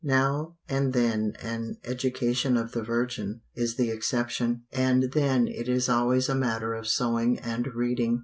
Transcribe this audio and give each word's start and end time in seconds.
Now 0.03 0.57
and 0.67 0.93
then 0.93 1.35
an 1.43 1.77
"Education 1.83 2.57
of 2.57 2.71
the 2.71 2.81
Virgin" 2.81 3.41
is 3.53 3.75
the 3.75 3.91
exception, 3.91 4.63
and 4.73 5.11
then 5.11 5.47
it 5.47 5.69
is 5.69 5.87
always 5.89 6.27
a 6.27 6.33
matter 6.33 6.73
of 6.73 6.87
sewing 6.87 7.37
and 7.37 7.67
reading. 7.75 8.19